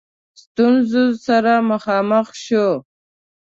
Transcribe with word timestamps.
ستونزو 0.41 1.03
سره 1.25 1.53
مخامخ 1.71 2.27
شو. 2.43 2.67